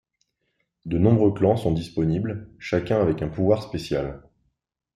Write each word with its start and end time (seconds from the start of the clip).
De 0.87 0.97
nombreux 0.97 1.31
clans 1.31 1.57
sont 1.57 1.73
disponibles, 1.73 2.49
chacun 2.57 2.99
avec 2.99 3.21
un 3.21 3.29
pouvoir 3.29 3.61
spécial. 3.61 4.23